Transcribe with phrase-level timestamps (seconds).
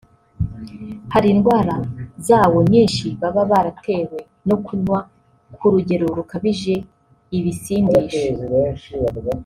[1.13, 1.75] hari indwara
[2.27, 4.99] zawo nyinshi baba baratewe no kunywa
[5.57, 6.75] ku rugero rukabije
[7.37, 8.25] ibisindisha